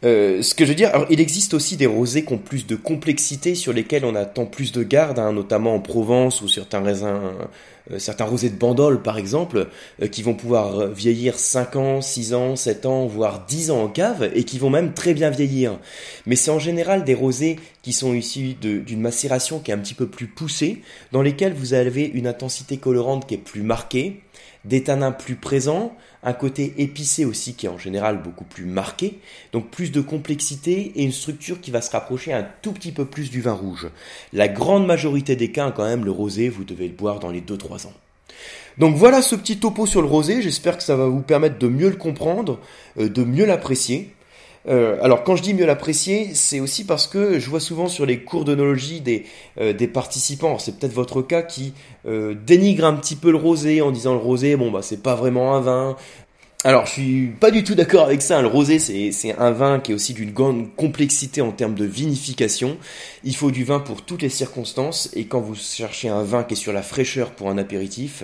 Euh, 0.05 0.43
ce 0.43 0.53
que 0.53 0.65
je 0.65 0.69
veux 0.69 0.75
dire, 0.75 0.89
alors 0.93 1.07
il 1.09 1.19
existe 1.19 1.53
aussi 1.55 1.77
des 1.77 1.87
rosés 1.87 2.23
qui 2.23 2.33
ont 2.33 2.37
plus 2.37 2.67
de 2.67 2.75
complexité, 2.75 3.55
sur 3.55 3.73
lesquels 3.73 4.05
on 4.05 4.15
attend 4.15 4.45
plus 4.45 4.71
de 4.71 4.83
garde, 4.83 5.17
hein, 5.17 5.33
notamment 5.33 5.73
en 5.73 5.79
Provence 5.79 6.41
ou 6.41 6.47
certains 6.47 6.81
raisins, 6.81 7.19
euh, 7.91 7.97
certains 7.97 8.25
rosés 8.25 8.51
de 8.51 8.55
Bandol 8.55 9.01
par 9.01 9.17
exemple, 9.17 9.67
euh, 10.01 10.07
qui 10.07 10.21
vont 10.21 10.35
pouvoir 10.35 10.87
vieillir 10.87 11.39
5 11.39 11.75
ans, 11.75 12.01
6 12.01 12.35
ans, 12.35 12.55
7 12.55 12.85
ans, 12.85 13.07
voire 13.07 13.45
10 13.47 13.71
ans 13.71 13.83
en 13.83 13.87
cave, 13.87 14.29
et 14.35 14.43
qui 14.43 14.59
vont 14.59 14.69
même 14.69 14.93
très 14.93 15.15
bien 15.15 15.31
vieillir. 15.31 15.79
Mais 16.27 16.35
c'est 16.35 16.51
en 16.51 16.59
général 16.59 17.03
des 17.03 17.15
rosés 17.15 17.57
qui 17.81 17.93
sont 17.93 18.13
issus 18.13 18.53
d'une 18.53 19.01
macération 19.01 19.59
qui 19.59 19.71
est 19.71 19.73
un 19.73 19.79
petit 19.79 19.95
peu 19.95 20.05
plus 20.05 20.27
poussée, 20.27 20.83
dans 21.11 21.23
lesquels 21.23 21.53
vous 21.53 21.73
avez 21.73 22.05
une 22.05 22.27
intensité 22.27 22.77
colorante 22.77 23.27
qui 23.27 23.33
est 23.33 23.39
plus 23.39 23.63
marquée, 23.63 24.21
des 24.65 24.83
tanins 24.83 25.11
plus 25.11 25.35
présents, 25.35 25.95
un 26.23 26.33
côté 26.33 26.73
épicé 26.77 27.25
aussi 27.25 27.55
qui 27.55 27.65
est 27.65 27.69
en 27.69 27.77
général 27.77 28.21
beaucoup 28.21 28.43
plus 28.43 28.65
marqué, 28.65 29.19
donc 29.53 29.69
plus 29.69 29.91
de 29.91 30.01
complexité 30.01 30.91
et 30.95 31.03
une 31.03 31.11
structure 31.11 31.59
qui 31.61 31.71
va 31.71 31.81
se 31.81 31.91
rapprocher 31.91 32.33
un 32.33 32.45
tout 32.61 32.71
petit 32.71 32.91
peu 32.91 33.05
plus 33.05 33.31
du 33.31 33.41
vin 33.41 33.53
rouge. 33.53 33.89
La 34.33 34.47
grande 34.47 34.85
majorité 34.85 35.35
des 35.35 35.51
cas, 35.51 35.71
quand 35.71 35.85
même, 35.85 36.05
le 36.05 36.11
rosé, 36.11 36.49
vous 36.49 36.63
devez 36.63 36.87
le 36.87 36.93
boire 36.93 37.19
dans 37.19 37.31
les 37.31 37.41
2-3 37.41 37.87
ans. 37.87 37.93
Donc 38.77 38.95
voilà 38.95 39.21
ce 39.21 39.35
petit 39.35 39.57
topo 39.57 39.85
sur 39.85 40.01
le 40.01 40.07
rosé, 40.07 40.41
j'espère 40.41 40.77
que 40.77 40.83
ça 40.83 40.95
va 40.95 41.07
vous 41.07 41.21
permettre 41.21 41.59
de 41.59 41.67
mieux 41.67 41.89
le 41.89 41.95
comprendre, 41.95 42.59
euh, 42.99 43.09
de 43.09 43.23
mieux 43.23 43.45
l'apprécier. 43.45 44.13
Euh, 44.67 44.97
alors 45.01 45.23
quand 45.23 45.35
je 45.35 45.41
dis 45.41 45.53
mieux 45.53 45.65
l'apprécier, 45.65 46.35
c'est 46.35 46.59
aussi 46.59 46.85
parce 46.85 47.07
que 47.07 47.39
je 47.39 47.49
vois 47.49 47.59
souvent 47.59 47.87
sur 47.87 48.05
les 48.05 48.19
cours 48.19 48.45
d'onologie 48.45 49.01
des, 49.01 49.25
euh, 49.59 49.73
des 49.73 49.87
participants, 49.87 50.59
c'est 50.59 50.77
peut-être 50.77 50.93
votre 50.93 51.21
cas, 51.21 51.41
qui 51.41 51.73
euh, 52.05 52.35
dénigre 52.35 52.85
un 52.85 52.93
petit 52.93 53.15
peu 53.15 53.31
le 53.31 53.37
rosé 53.37 53.81
en 53.81 53.91
disant 53.91 54.13
le 54.13 54.19
rosé, 54.19 54.55
bon 54.55 54.71
bah 54.71 54.81
c'est 54.81 55.01
pas 55.01 55.15
vraiment 55.15 55.55
un 55.55 55.61
vin. 55.61 55.95
Alors 56.63 56.85
je 56.85 56.91
suis 56.91 57.27
pas 57.39 57.49
du 57.49 57.63
tout 57.63 57.73
d'accord 57.73 58.05
avec 58.05 58.21
ça, 58.21 58.39
le 58.39 58.47
rosé 58.47 58.77
c'est 58.77 59.35
un 59.39 59.49
vin 59.49 59.79
qui 59.79 59.93
est 59.93 59.95
aussi 59.95 60.13
d'une 60.13 60.31
grande 60.31 60.75
complexité 60.75 61.41
en 61.41 61.51
termes 61.51 61.73
de 61.73 61.85
vinification. 61.85 62.77
Il 63.23 63.35
faut 63.35 63.49
du 63.49 63.63
vin 63.63 63.79
pour 63.79 64.03
toutes 64.03 64.21
les 64.21 64.29
circonstances 64.29 65.09
et 65.15 65.25
quand 65.25 65.41
vous 65.41 65.55
cherchez 65.55 66.07
un 66.07 66.21
vin 66.21 66.43
qui 66.43 66.53
est 66.53 66.57
sur 66.57 66.71
la 66.71 66.83
fraîcheur 66.83 67.31
pour 67.31 67.49
un 67.49 67.57
apéritif, 67.57 68.23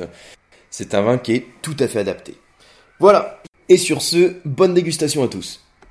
c'est 0.69 0.93
un 0.93 1.01
vin 1.01 1.17
qui 1.17 1.33
est 1.33 1.45
tout 1.63 1.75
à 1.79 1.87
fait 1.87 1.99
adapté. 1.99 2.35
Voilà. 2.99 3.41
Et 3.69 3.77
sur 3.77 4.03
ce, 4.03 4.35
bonne 4.45 4.75
dégustation 4.75 5.23
à 5.23 5.27
tous. 5.27 5.66